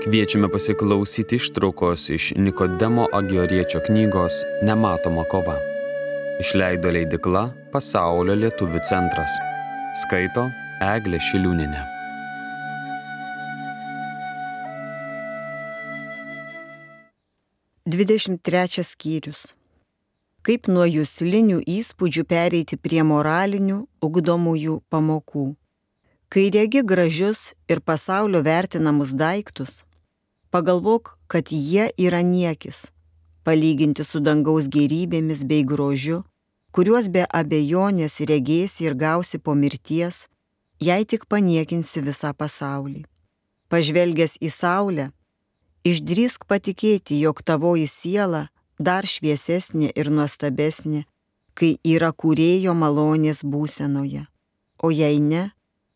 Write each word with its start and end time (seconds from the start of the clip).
Kviečiame 0.00 0.48
pasiklausyti 0.48 1.36
ištraukos 1.36 2.08
iš 2.10 2.32
Nikodemo 2.36 3.06
Agioriečio 3.12 3.80
knygos 3.86 4.32
Nematoma 4.62 5.24
kova. 5.28 5.58
Išleido 6.40 6.88
leidikla 6.88 7.42
Pasaulio 7.72 8.32
lietuvių 8.32 8.80
centras. 8.88 9.34
Skaito 10.00 10.46
Eglė 10.80 11.20
Šiliūninė. 11.20 11.82
Dvidešimt 17.84 18.40
trečias 18.40 18.94
skyrius. 18.96 19.52
Kaip 20.40 20.72
nuo 20.72 20.88
jūslinių 20.88 21.60
įspūdžių 21.68 22.24
pereiti 22.24 22.80
prie 22.80 23.04
moralinių, 23.04 23.82
ugdomųjų 24.00 24.80
pamokų. 24.88 25.46
Kai 26.32 26.48
regi 26.56 26.80
gražius 26.80 27.50
ir 27.68 27.84
pasaulio 27.84 28.40
vertinamus 28.46 29.12
daiktus, 29.12 29.82
Pagalvok, 30.50 31.18
kad 31.26 31.46
jie 31.50 31.90
yra 31.96 32.22
niekis, 32.26 32.90
palyginti 33.46 34.02
su 34.02 34.18
dangaus 34.18 34.66
gerybėmis 34.66 35.44
bei 35.46 35.62
grožiu, 35.62 36.24
kuriuos 36.74 37.06
be 37.14 37.22
abejonės 37.22 38.18
regėsi 38.26 38.88
ir 38.88 38.96
gausi 38.98 39.38
po 39.38 39.54
mirties, 39.54 40.26
jei 40.82 41.06
tik 41.06 41.28
paniekinsi 41.30 42.02
visą 42.02 42.34
pasaulį. 42.34 43.04
Pažvelgęs 43.70 44.40
į 44.42 44.50
Saulę, 44.50 45.06
išdrįsk 45.86 46.48
patikėti, 46.50 47.20
jog 47.22 47.44
tavoji 47.46 47.86
siela 47.86 48.48
dar 48.78 49.06
šviesesnė 49.06 49.92
ir 49.94 50.10
nuostabesnė, 50.10 51.04
kai 51.54 51.76
yra 51.86 52.10
kūrėjo 52.10 52.74
malonės 52.74 53.46
būsenoje, 53.46 54.26
o 54.82 54.90
jei 54.90 55.22
ne, 55.22 55.52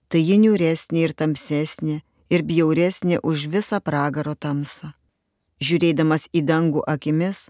tai 0.06 0.22
ji 0.22 0.38
niuresnė 0.46 1.08
ir 1.08 1.18
tamsesnė 1.18 2.04
ir 2.30 2.42
bjauresnė 2.42 3.20
už 3.22 3.48
visą 3.52 3.80
pragaro 3.80 4.34
tamsą. 4.34 4.92
Žiūrėdamas 5.64 6.28
į 6.32 6.42
dangų 6.48 6.82
akimis, 6.88 7.48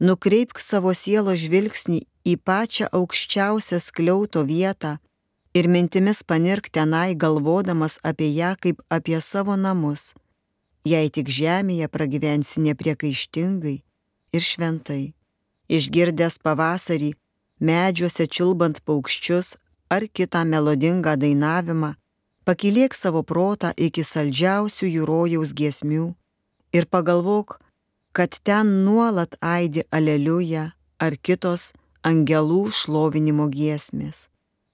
nukreipk 0.00 0.58
savo 0.60 0.94
sielo 0.94 1.34
žvilgsnį 1.36 2.02
į 2.26 2.36
pačią 2.46 2.88
aukščiausią 2.92 3.78
skliauto 3.82 4.42
vietą 4.48 4.98
ir 5.54 5.68
mintimis 5.68 6.22
panirk 6.22 6.70
tenai 6.72 7.14
galvodamas 7.14 7.98
apie 8.02 8.30
ją 8.32 8.54
kaip 8.58 8.82
apie 8.88 9.20
savo 9.20 9.56
namus, 9.56 10.14
jei 10.84 11.10
tik 11.10 11.28
žemėje 11.28 11.88
pragyvensi 11.88 12.62
nepriekaištingai 12.68 13.78
ir 14.32 14.42
šventai. 14.42 15.12
Išgirdęs 15.72 16.38
pavasarį, 16.44 17.12
medžiuose 17.60 18.26
čiulbant 18.26 18.82
paukščius 18.84 19.56
ar 19.92 20.04
kitą 20.08 20.42
melodingą 20.48 21.14
dainavimą, 21.16 21.94
Pakilėk 22.42 22.94
savo 22.98 23.22
protą 23.22 23.70
iki 23.76 24.02
saldžiausių 24.02 24.88
jų 24.90 25.04
rojaus 25.06 25.52
giesmių 25.54 26.08
ir 26.74 26.88
pagalvok, 26.90 27.60
kad 28.12 28.34
ten 28.42 28.82
nuolat 28.84 29.36
aidi 29.40 29.84
aleliuja 29.94 30.72
ar 30.98 31.16
kitos 31.16 31.70
angelų 32.02 32.66
šlovinimo 32.74 33.46
giesmės. 33.46 34.26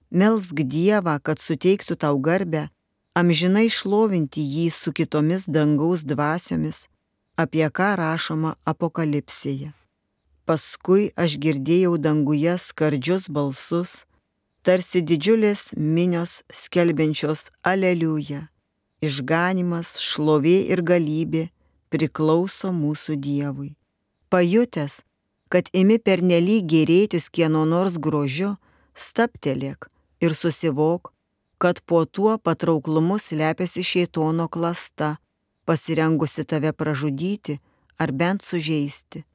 Melsk 0.09 0.63
Dievą, 0.65 1.19
kad 1.21 1.37
suteiktų 1.37 1.99
tau 2.01 2.17
garbę, 2.17 2.69
amžinai 3.13 3.69
šlovinti 3.69 4.41
jį 4.41 4.69
su 4.73 4.93
kitomis 4.93 5.45
dangaus 5.45 6.01
dvasiomis, 6.01 6.87
apie 7.37 7.67
ką 7.69 7.93
rašoma 8.01 8.55
apokalipsėje. 8.65 9.75
Paskui 10.49 11.11
aš 11.13 11.37
girdėjau 11.37 11.99
danguje 12.01 12.57
skardžius 12.57 13.29
balsus, 13.29 14.08
tarsi 14.63 15.01
didžiulės 15.01 15.73
minios 15.75 16.41
skelbiančios 16.51 17.49
aleliuja. 17.63 18.47
Išganimas, 19.01 19.95
šlovė 20.03 20.57
ir 20.73 20.81
galybė 20.83 21.47
priklauso 21.89 22.73
mūsų 22.75 23.15
Dievui. 23.23 23.71
Pajutęs, 24.29 25.03
kad 25.49 25.69
imi 25.73 25.97
pernelyg 25.97 26.67
gerėtis 26.69 27.29
kieno 27.33 27.63
nors 27.65 27.95
grožiu, 27.97 28.57
staptelėk 28.93 29.87
ir 30.21 30.35
susivok, 30.35 31.13
kad 31.57 31.81
po 31.81 32.03
tuo 32.05 32.37
patrauklumu 32.37 33.17
slepiasi 33.19 33.83
šėtono 33.83 34.47
klasta, 34.51 35.17
pasirengusi 35.65 36.45
tave 36.45 36.71
pražudyti 36.73 37.59
ar 37.99 38.11
bent 38.11 38.43
sužeisti. 38.43 39.25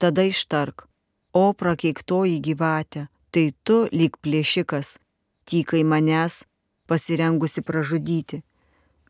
Tada 0.00 0.24
ištark, 0.28 0.86
o 1.32 1.52
prakeiktoji 1.52 2.40
gyvatė, 2.40 3.06
tai 3.32 3.50
tu 3.64 3.86
lyg 3.94 4.18
plėšikas, 4.22 4.98
tykai 5.48 5.82
manęs 5.86 6.44
pasirengusi 6.90 7.62
pražudyti. 7.62 8.42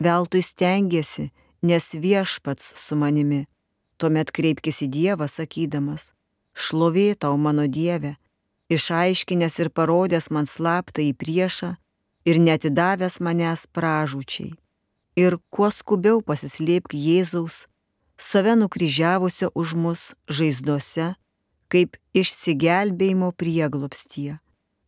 Veltui 0.01 0.43
stengiasi, 0.45 1.31
nes 1.63 1.95
viešpats 1.95 2.73
su 2.77 2.97
manimi. 2.97 3.47
Tuomet 4.01 4.33
kreipkis 4.33 4.81
į 4.85 4.89
Dievą 4.97 5.29
sakydamas, 5.29 6.13
šlovė 6.57 7.13
tau 7.21 7.37
mano 7.37 7.67
Dieve, 7.69 8.17
išaiškinęs 8.73 9.59
ir 9.61 9.69
parodęs 9.77 10.31
man 10.33 10.49
slaptą 10.49 11.05
į 11.05 11.13
priešą 11.21 11.75
ir 12.25 12.41
netidavęs 12.41 13.21
manęs 13.21 13.67
pražūčiai. 13.77 14.55
Ir 15.21 15.37
kuo 15.53 15.69
skubiau 15.75 16.23
pasislėpk 16.25 16.95
Jėzaus, 16.97 17.67
save 18.17 18.55
nukryžiavusio 18.57 19.51
už 19.55 19.75
mus 19.75 20.03
žaizdose 20.29 21.15
kaip 21.71 21.97
išsigelbėjimo 22.19 23.31
prieglopstyje, 23.39 24.39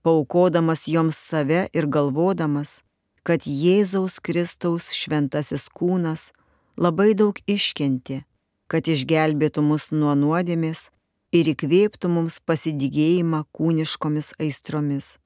paukodamas 0.02 0.88
joms 0.90 1.18
save 1.18 1.68
ir 1.72 1.86
galvodamas, 1.86 2.82
kad 3.22 3.46
Jėzaus 3.46 4.18
Kristaus 4.18 4.90
šventasis 4.98 5.68
kūnas 5.70 6.32
labai 6.76 7.12
daug 7.14 7.38
iškentė, 7.46 8.24
kad 8.66 8.88
išgelbėtų 8.90 9.62
mus 9.62 9.90
nuo 9.94 10.16
nuodėmės 10.18 10.90
ir 11.32 11.52
įkvėptų 11.54 12.10
mums 12.12 12.40
pasidygėjimą 12.44 13.44
kūniškomis 13.54 14.34
aistromis. 14.42 15.16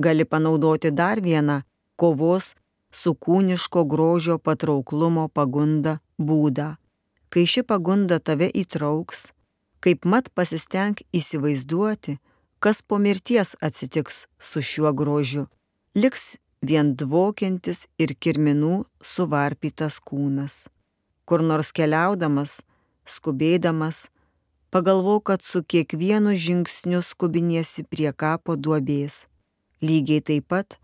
Gali 0.00 0.24
panaudoti 0.24 0.90
dar 0.90 1.20
vieną 1.22 1.60
kovos 2.00 2.54
su 2.90 3.14
kūniško 3.14 3.84
grožio 3.90 4.38
patrauklumo 4.38 5.28
pagunda 5.28 5.98
būdą. 6.18 6.74
Kai 7.30 7.44
ši 7.50 7.62
pagunda 7.66 8.20
tave 8.22 8.48
įtrauks, 8.62 9.32
kaip 9.84 10.06
mat 10.08 10.30
pasisteng 10.32 10.96
įsivaizduoti, 11.12 12.16
kas 12.64 12.80
po 12.80 12.96
mirties 12.96 13.52
atsitiks 13.60 14.24
su 14.40 14.62
šiuo 14.64 14.94
grožiu. 14.96 15.44
Liks 15.92 16.38
vien 16.64 16.94
dvokiantis 16.96 17.84
ir 18.00 18.14
kirminų 18.16 18.86
suvarpytas 19.04 19.98
kūnas. 20.00 20.54
Kur 21.28 21.44
nors 21.44 21.72
keliaudamas, 21.76 22.62
skubėdamas, 23.04 24.08
pagalvok, 24.72 25.26
kad 25.28 25.44
su 25.44 25.60
kiekvienu 25.60 26.32
žingsniu 26.32 27.02
skubinėsi 27.04 27.84
prie 27.84 28.08
kapo 28.16 28.56
duobės. 28.56 29.26
Lygiai 29.84 30.24
taip 30.24 30.48
pat, 30.48 30.78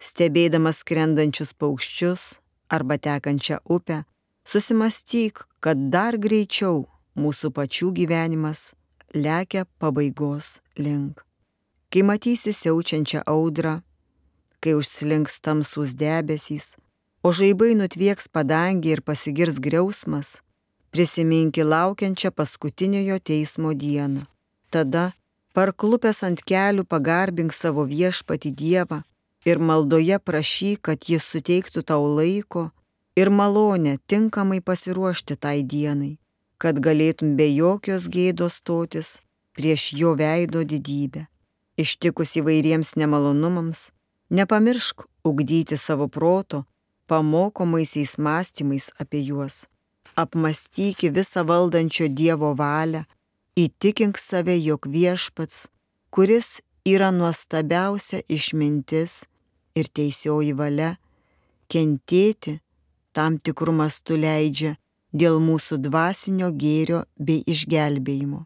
stebėdamas 0.00 0.80
skrendančius 0.80 1.52
paukščius 1.52 2.40
arba 2.72 2.96
tekančią 2.96 3.60
upę, 3.68 4.00
susimastyk, 4.48 5.44
kad 5.60 5.90
dar 5.92 6.16
greičiau 6.16 6.86
mūsų 7.18 7.50
pačių 7.56 7.90
gyvenimas 7.96 8.72
lekia 9.14 9.66
pabaigos 9.78 10.60
link. 10.78 11.24
Kai 11.90 12.02
matysi 12.06 12.52
siaučiančią 12.54 13.24
audrą, 13.26 13.80
kai 14.62 14.76
užslinks 14.78 15.40
tamsus 15.42 15.96
debesys, 15.98 16.76
o 17.22 17.32
žaibai 17.34 17.74
nutvieks 17.74 18.30
padangį 18.30 18.94
ir 18.94 19.02
pasigirs 19.02 19.58
griausmas, 19.58 20.40
prisiminki 20.94 21.66
laukiančią 21.66 22.30
paskutiniojo 22.30 23.18
teismo 23.18 23.74
dieną. 23.74 24.26
Tada, 24.70 25.10
parklupęs 25.54 26.22
ant 26.22 26.42
kelių, 26.46 26.86
pagarbink 26.86 27.52
savo 27.52 27.82
viešpati 27.90 28.54
Dievą 28.54 29.02
ir 29.44 29.58
maldoje 29.58 30.18
prašy, 30.22 30.76
kad 30.78 31.10
jis 31.10 31.26
suteiktų 31.26 31.82
tau 31.82 32.06
laiko 32.06 32.70
ir 33.18 33.30
malonę 33.34 33.98
tinkamai 34.06 34.60
pasiruošti 34.62 35.34
tai 35.36 35.62
dienai 35.66 36.20
kad 36.60 36.80
galėtum 36.84 37.36
be 37.38 37.48
jokios 37.48 38.06
gėdos 38.12 38.60
stotis 38.60 39.18
prieš 39.56 39.92
jo 40.00 40.14
veido 40.20 40.62
didybę. 40.72 41.26
Ištikus 41.80 42.36
įvairiems 42.40 42.92
nemalonumams, 43.00 43.88
nepamiršk 44.28 45.06
ugdyti 45.24 45.78
savo 45.80 46.08
proto 46.08 46.64
pamokomaisiais 47.08 48.18
mąstymais 48.18 48.90
apie 49.02 49.22
juos. 49.28 49.66
Apmastyki 50.22 51.08
visą 51.16 51.42
valdančio 51.48 52.06
Dievo 52.18 52.52
valią, 52.54 53.02
įtikink 53.56 54.18
save, 54.18 54.56
jog 54.60 54.86
viešpats, 54.86 55.68
kuris 56.14 56.60
yra 56.84 57.10
nuostabiausia 57.14 58.20
išmintis 58.28 59.24
ir 59.78 59.88
teisioji 59.96 60.52
valia, 60.60 60.92
kentėti 61.72 62.58
tam 63.16 63.38
tikrų 63.38 63.74
mastų 63.80 64.20
leidžia 64.26 64.76
dėl 65.12 65.40
mūsų 65.42 65.80
dvasinio 65.86 66.50
gėrio 66.54 67.04
bei 67.18 67.42
išgelbėjimo. 67.46 68.44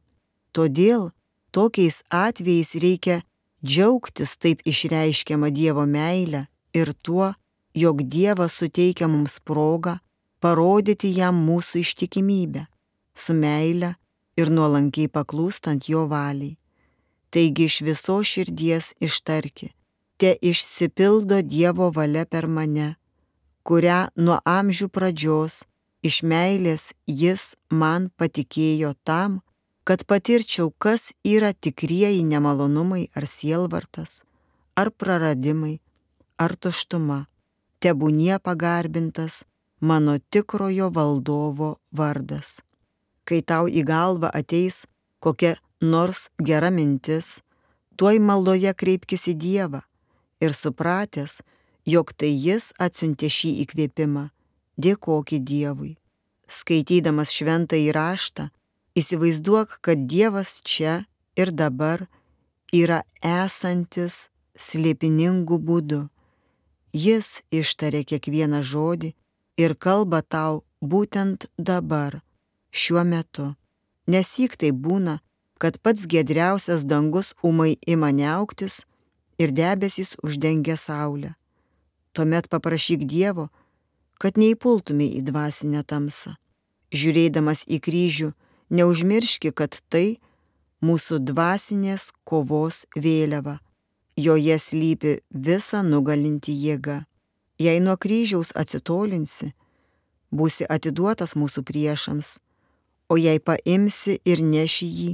Todėl 0.52 1.10
tokiais 1.50 2.02
atvejais 2.10 2.74
reikia 2.80 3.20
džiaugtis 3.64 4.36
taip 4.38 4.62
išreiškiama 4.64 5.50
Dievo 5.50 5.86
meilė 5.86 6.46
ir 6.74 6.92
tuo, 7.02 7.32
jog 7.74 8.02
Dievas 8.02 8.56
suteikia 8.60 9.08
mums 9.08 9.40
progą 9.40 9.98
parodyti 10.40 11.10
jam 11.16 11.38
mūsų 11.46 11.80
ištikimybę, 11.80 12.66
su 13.14 13.34
meile 13.34 13.94
ir 14.36 14.50
nuolankiai 14.50 15.08
paklūstant 15.08 15.88
jo 15.88 16.04
valiai. 16.10 16.56
Taigi 17.32 17.66
iš 17.66 17.80
viso 17.82 18.20
širdies 18.22 18.92
ištarki, 19.02 19.72
te 20.20 20.36
išsipildo 20.50 21.40
Dievo 21.42 21.90
valia 21.90 22.26
per 22.26 22.46
mane, 22.46 22.94
kurią 23.66 24.04
nuo 24.20 24.38
amžių 24.44 24.86
pradžios 24.92 25.64
iš 26.04 26.20
meilės 26.22 26.92
jis 27.08 27.54
man 27.70 28.10
patikėjo 28.20 28.92
tam, 29.08 29.40
kad 29.84 30.04
patirčiau, 30.08 30.72
kas 30.78 31.12
yra 31.24 31.52
tikrieji 31.52 32.22
nemalonumai 32.28 33.08
ar 33.16 33.26
sielvartas, 33.28 34.22
ar 34.76 34.90
praradimai, 34.90 35.80
ar 36.38 36.56
tuštuma. 36.56 37.24
Tebūnie 37.80 38.38
pagarbintas 38.40 39.44
mano 39.80 40.16
tikrojo 40.32 40.88
valdovo 40.92 41.76
vardas. 41.92 42.60
Kai 43.28 43.40
tau 43.44 43.68
į 43.68 43.84
galvą 43.84 44.30
ateis 44.32 44.84
kokia 45.24 45.56
nors 45.80 46.28
gera 46.40 46.70
mintis, 46.70 47.40
tuoj 47.96 48.20
maldoje 48.20 48.72
kreipkis 48.80 49.28
į 49.32 49.34
Dievą 49.44 49.80
ir 50.44 50.52
supratęs, 50.56 51.40
jog 51.88 52.12
tai 52.16 52.32
Jis 52.32 52.72
atsiuntė 52.80 53.28
šį 53.32 53.50
įkvėpimą, 53.64 54.28
dėkoki 54.78 55.40
Dievui. 55.40 55.96
Skaitydamas 56.48 57.32
šventą 57.32 57.78
įraštą, 57.80 58.50
įsivaizduok, 58.98 59.78
kad 59.80 60.06
Dievas 60.06 60.60
čia 60.64 61.04
ir 61.36 61.50
dabar 61.50 62.06
yra 62.72 63.02
esantis 63.22 64.28
slėpiningų 64.54 65.58
būdų. 65.58 66.02
Jis 66.94 67.42
ištarė 67.50 68.04
kiekvieną 68.06 68.62
žodį 68.62 69.14
ir 69.58 69.74
kalba 69.74 70.22
tau 70.22 70.62
būtent 70.82 71.48
dabar, 71.58 72.20
šiuo 72.70 73.02
metu. 73.04 73.54
Nesyk 74.06 74.56
tai 74.60 74.70
būna, 74.70 75.18
kad 75.58 75.80
pats 75.80 76.06
gedriausias 76.06 76.84
dangus 76.84 77.32
umai 77.42 77.78
ima 77.86 78.12
neauktis 78.12 78.84
ir 79.38 79.50
debesys 79.50 80.14
uždengia 80.22 80.76
saulę. 80.76 81.34
Tuomet 82.14 82.46
paprašyk 82.52 83.06
Dievo, 83.10 83.48
kad 84.24 84.38
neįpultumai 84.40 85.10
į 85.18 85.20
dvasinę 85.28 85.82
tamsą. 85.84 86.38
Žiūrėdamas 86.96 87.66
į 87.68 87.76
kryžių, 87.84 88.30
neužmirški, 88.72 89.50
kad 89.52 89.76
tai 89.92 90.16
mūsų 90.80 91.18
dvasinės 91.28 92.06
kovos 92.24 92.86
vėliava. 92.96 93.58
Joje 94.16 94.56
slypi 94.62 95.12
visa 95.28 95.82
nugalinti 95.84 96.54
jėga. 96.56 97.02
Jei 97.60 97.82
nuo 97.84 97.98
kryžiaus 98.00 98.54
atsitolinsi, 98.56 99.50
būsi 100.32 100.64
atiduotas 100.64 101.36
mūsų 101.36 101.66
priešams, 101.68 102.38
o 103.12 103.20
jei 103.20 103.44
paimsi 103.44 104.16
ir 104.24 104.40
neši 104.40 104.88
jį, 104.88 105.12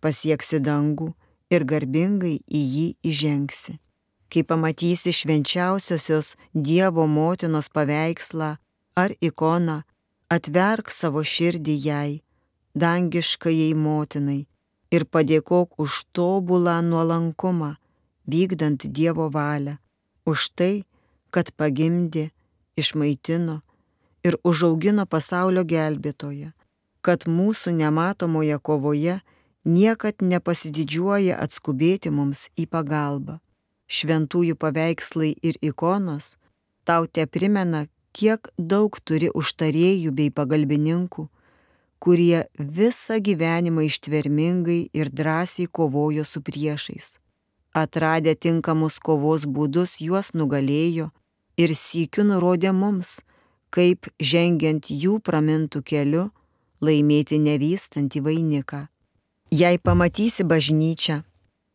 pasieksi 0.00 0.64
dangų 0.64 1.12
ir 1.52 1.68
garbingai 1.68 2.38
į 2.48 2.64
jį 2.74 2.88
įžengsi. 3.12 3.76
Kai 4.30 4.42
pamatysi 4.46 5.10
švenčiausiosios 5.10 6.36
Dievo 6.54 7.06
motinos 7.06 7.66
paveikslą 7.74 8.50
ar 9.02 9.10
ikoną, 9.18 9.82
atverk 10.30 10.92
savo 10.94 11.24
širdį 11.26 11.76
jai, 11.86 12.12
dangiškajai 12.78 13.74
motinai 13.74 14.46
ir 14.94 15.06
padėkok 15.06 15.78
už 15.82 16.04
tobulą 16.14 16.78
nuolankumą, 16.86 17.74
vykdant 18.30 18.86
Dievo 18.86 19.26
valią, 19.34 19.78
už 20.26 20.50
tai, 20.54 20.74
kad 21.34 21.50
pagimdė, 21.58 22.30
išmaitino 22.78 23.60
ir 24.26 24.38
užaugino 24.44 25.06
pasaulio 25.06 25.64
gelbėtoje, 25.64 26.52
kad 27.02 27.26
mūsų 27.26 27.74
nematomoje 27.82 28.58
kovoje 28.62 29.20
niekad 29.64 30.22
nepasididžiuoja 30.22 31.38
atskubėti 31.44 32.10
mums 32.14 32.48
į 32.56 32.66
pagalbą. 32.70 33.40
Šventųjų 33.90 34.54
paveikslai 34.54 35.32
ir 35.42 35.58
ikonos 35.66 36.36
tau 36.86 37.06
te 37.06 37.26
primena, 37.26 37.86
kiek 38.14 38.48
daug 38.58 38.96
turi 39.06 39.30
užtarėjų 39.34 40.12
bei 40.14 40.30
pagalbininkų, 40.34 41.26
kurie 42.02 42.46
visą 42.58 43.20
gyvenimą 43.20 43.86
ištvermingai 43.90 44.80
ir 44.94 45.10
drąsiai 45.10 45.68
kovojo 45.68 46.24
su 46.24 46.42
priešais. 46.42 47.18
Atradę 47.74 48.34
tinkamus 48.34 48.98
kovos 48.98 49.44
būdus 49.46 50.00
juos 50.02 50.32
nugalėjo 50.34 51.10
ir 51.60 51.74
sykiu 51.78 52.24
nurodė 52.26 52.72
mums, 52.74 53.20
kaip 53.70 54.08
žengiant 54.18 54.90
jų 54.90 55.20
pramintų 55.22 55.82
keliu 55.86 56.30
laimėti 56.82 57.38
nevystantį 57.38 58.24
vainiką. 58.26 58.80
Jei 59.50 59.78
pamatysi 59.78 60.46
bažnyčią, 60.46 61.22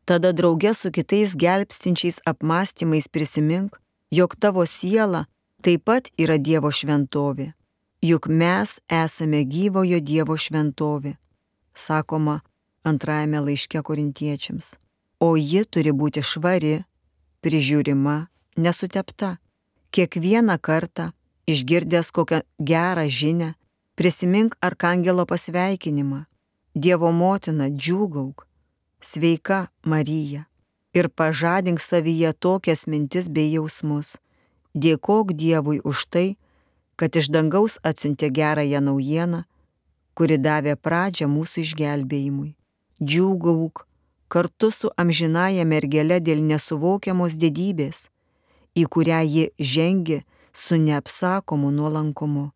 tada 0.06 0.32
drauge 0.32 0.74
su 0.74 0.92
kitais 0.92 1.36
gelbstinčiais 1.36 2.22
apmąstymais 2.26 3.08
prisimink, 3.08 3.82
jog 4.12 4.36
tavo 4.40 4.66
siela 4.66 5.26
taip 5.62 5.86
pat 5.86 6.10
yra 6.18 6.38
Dievo 6.38 6.70
šventovė. 6.72 7.54
Juk 8.06 8.28
mes 8.30 8.80
esame 8.92 9.42
gyvojo 9.50 10.00
Dievo 10.00 10.38
šventovė, 10.38 11.16
sakoma 11.74 12.42
antrajame 12.86 13.40
laiške 13.42 13.82
korintiečiams. 13.82 14.76
O 15.20 15.34
ji 15.40 15.64
turi 15.66 15.92
būti 15.96 16.22
švari, 16.22 16.84
prižiūrima, 17.42 18.28
nesutepta. 18.62 19.38
Kiekvieną 19.96 20.60
kartą, 20.62 21.14
išgirdęs 21.48 22.12
kokią 22.12 22.42
gerą 22.60 23.08
žinę, 23.10 23.54
prisimink 23.96 24.58
arkangelo 24.62 25.26
pasveikinimą 25.26 26.26
Dievo 26.76 27.12
motina, 27.16 27.70
džiūgauk, 27.72 28.44
sveika 29.06 29.60
Marija 29.84 30.46
ir 30.98 31.10
pažadink 31.10 31.80
savyje 31.82 32.34
tokias 32.34 32.86
mintis 32.88 33.30
bei 33.30 33.52
jausmus. 33.54 34.18
Dėkok 34.76 35.34
Dievui 35.42 35.80
už 35.90 36.08
tai, 36.12 36.28
kad 37.00 37.16
iš 37.16 37.30
dangaus 37.36 37.78
atsiuntė 37.90 38.32
gerąją 38.38 38.82
naujieną, 38.88 39.44
kuri 40.16 40.38
davė 40.48 40.76
pradžią 40.76 41.28
mūsų 41.32 41.64
išgelbėjimui. 41.66 42.56
Džiūgauk 43.04 43.86
kartu 44.32 44.72
su 44.72 44.92
amžinaja 44.98 45.64
mergelė 45.68 46.20
dėl 46.20 46.44
nesuvokiamos 46.52 47.38
didybės, 47.40 48.10
į 48.76 48.84
kurią 48.92 49.22
ji 49.24 49.46
žengi 49.60 50.24
su 50.52 50.80
neapsakomu 50.80 51.72
nuolankumu 51.72 52.50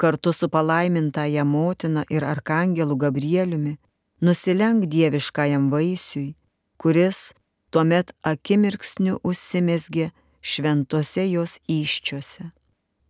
kartu 0.00 0.32
su 0.32 0.48
palaimintąją 0.48 1.44
motiną 1.44 2.02
ir 2.10 2.24
arkangelu 2.24 2.96
Gabrieliumi, 2.96 3.76
nusilenk 4.20 4.86
dieviškajam 4.92 5.70
vaisiui, 5.72 6.34
kuris 6.80 7.32
tuomet 7.70 8.12
akimirksniu 8.22 9.20
užsimesgė 9.24 10.10
šventose 10.40 11.26
jos 11.30 11.58
iščiose. 11.68 12.50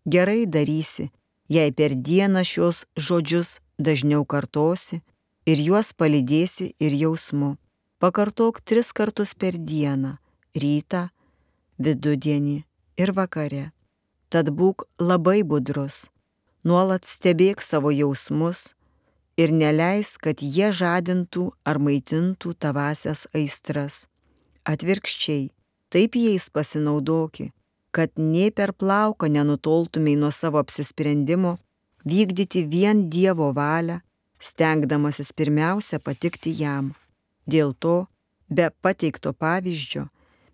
Gerai 0.06 0.46
darysi, 0.46 1.10
jei 1.48 1.72
per 1.72 1.94
dieną 1.94 2.44
šios 2.46 2.84
žodžius 2.96 3.58
dažniau 3.78 4.24
kartosi 4.24 5.00
ir 5.46 5.58
juos 5.66 5.92
palydėsi 5.92 6.72
ir 6.78 6.96
jausmu. 7.04 7.56
Pakartok 8.00 8.62
tris 8.64 8.92
kartus 8.96 9.34
per 9.34 9.58
dieną- 9.58 10.16
rytą, 10.62 11.10
vidudienį 11.78 12.64
ir 12.96 13.12
vakare. 13.12 13.72
Tad 14.30 14.50
būk 14.50 14.86
labai 14.98 15.42
budrus 15.42 16.08
nuolat 16.64 17.04
stebėk 17.04 17.62
savo 17.64 17.90
jausmus 17.90 18.74
ir 19.40 19.52
neleis, 19.60 20.16
kad 20.20 20.42
jie 20.44 20.68
žadintų 20.80 21.46
ar 21.64 21.80
maitintų 21.80 22.52
tavasias 22.60 23.26
aistras. 23.36 24.04
Atvirkščiai, 24.68 25.48
taip 25.92 26.18
jais 26.20 26.50
pasinaudoki, 26.52 27.50
kad 27.96 28.12
nie 28.16 28.50
per 28.52 28.74
plauką 28.76 29.30
nenutoltumai 29.32 30.16
nuo 30.20 30.30
savo 30.34 30.60
apsisprendimo 30.60 31.56
vykdyti 32.04 32.64
vien 32.68 33.06
Dievo 33.12 33.50
valią, 33.56 34.00
stengdamasis 34.40 35.32
pirmiausia 35.36 35.98
patikti 35.98 36.52
jam. 36.60 36.92
Dėl 37.50 37.72
to, 37.74 38.06
be 38.48 38.68
pateikto 38.84 39.32
pavyzdžio, 39.32 40.06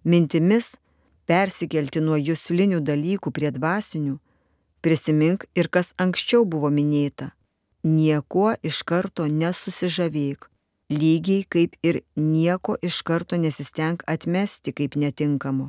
mintimis 0.04 0.76
persikelti 1.26 2.00
nuo 2.00 2.16
jūslinių 2.20 2.80
dalykų 2.86 3.34
prie 3.34 3.50
dvasinių, 3.50 4.16
Prisimink 4.86 5.48
ir 5.58 5.66
kas 5.66 5.88
anksčiau 5.98 6.44
buvo 6.46 6.68
minėta. 6.70 7.32
Niekuo 7.86 8.56
iš 8.66 8.80
karto 8.82 9.28
nesusižavėk, 9.30 10.48
lygiai 10.90 11.44
kaip 11.46 11.76
ir 11.86 12.00
nieko 12.18 12.74
iš 12.82 12.96
karto 13.06 13.38
nesisteng 13.38 14.02
atmesti 14.10 14.74
kaip 14.74 14.96
netinkamo, 14.98 15.68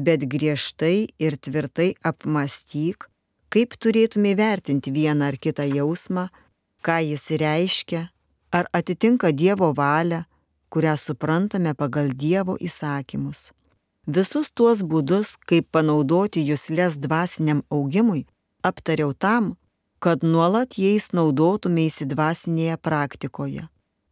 bet 0.00 0.24
griežtai 0.24 1.12
ir 1.20 1.36
tvirtai 1.36 1.90
apmastyk, 2.00 3.10
kaip 3.52 3.76
turėtume 3.76 4.32
vertinti 4.40 4.88
vieną 4.88 5.28
ar 5.28 5.36
kitą 5.36 5.68
jausmą, 5.68 6.30
ką 6.80 6.96
jis 7.10 7.28
reiškia, 7.44 8.02
ar 8.56 8.64
atitinka 8.72 9.28
Dievo 9.28 9.74
valią, 9.76 10.24
kurią 10.72 10.96
suprantame 10.96 11.76
pagal 11.76 12.08
Dievo 12.16 12.56
įsakymus. 12.56 13.50
Visus 14.08 14.48
tuos 14.48 14.80
būdus, 14.80 15.36
kaip 15.36 15.68
panaudoti 15.76 16.40
jūslės 16.40 16.96
dvasiniam 16.96 17.60
augimui, 17.68 18.24
aptariau 18.64 19.12
tam, 19.12 19.58
kad 20.00 20.24
nuolat 20.24 20.78
jais 20.80 21.10
naudotumėsi 21.12 22.06
dvasinėje 22.08 22.78
praktikoje. 22.80 23.66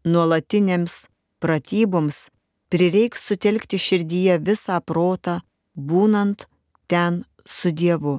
Nuolatinėms 0.04 1.08
pratyboms 1.40 2.28
prireiks 2.68 3.24
sutelkti 3.28 3.80
širdyje 3.80 4.38
visą 4.44 4.78
protą, 4.84 5.40
būnant 5.74 6.44
ten 6.92 7.24
su 7.48 7.72
Dievu, 7.72 8.18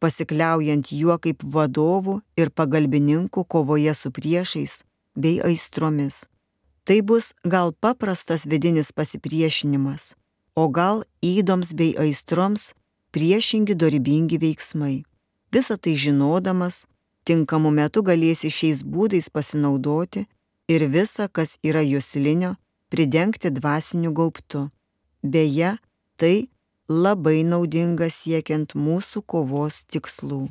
pasikliaujant 0.00 0.92
juo 0.96 1.18
kaip 1.20 1.44
vadovu 1.44 2.20
ir 2.36 2.50
pagalbininku 2.50 3.44
kovoje 3.44 3.94
su 3.94 4.10
priešais 4.10 4.82
bei 5.14 5.40
aistromis. 5.44 6.24
Tai 6.84 6.98
bus 7.06 7.32
gal 7.44 7.70
paprastas 7.72 8.46
vidinis 8.48 8.90
pasipriešinimas, 8.96 10.14
o 10.56 10.66
gal 10.68 11.04
įdoms 11.22 11.76
bei 11.78 11.92
aistroms 11.94 12.72
priešingi 13.12 13.76
dorybingi 13.76 14.40
veiksmai. 14.40 15.04
Visą 15.52 15.76
tai 15.76 15.94
žinodamas, 16.00 16.86
tinkamu 17.24 17.70
metu 17.70 18.02
galėsi 18.06 18.50
šiais 18.50 18.82
būdais 18.84 19.28
pasinaudoti 19.32 20.26
ir 20.68 20.86
visa, 20.88 21.28
kas 21.28 21.58
yra 21.62 21.82
jūslinio, 21.84 22.56
pridengti 22.92 23.50
dvasiniu 23.50 24.12
gaubtu. 24.12 24.68
Beje, 25.22 25.76
tai 26.16 26.48
labai 26.88 27.42
naudinga 27.46 28.10
siekiant 28.10 28.74
mūsų 28.74 29.22
kovos 29.26 29.84
tikslų. 29.92 30.48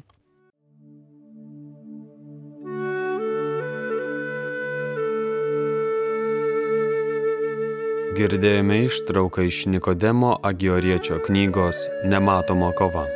Girdėjome 8.11 8.81
ištrauką 8.89 9.47
iš 9.47 9.63
Nikodemo 9.71 10.35
Agioriečio 10.43 11.21
knygos 11.23 11.87
Nematoma 12.11 12.73
kova. 12.75 13.07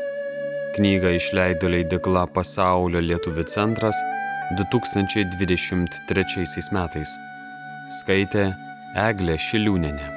Knygą 0.75 1.13
išleido 1.15 1.69
leidikla 1.71 2.25
Pasaulio 2.35 2.99
lietuvių 2.99 3.45
centras 3.47 3.95
2023 4.59 6.67
metais. 6.75 7.15
Skaitė 8.01 8.43
Eglė 9.07 9.39
Šiliūnenė. 9.39 10.14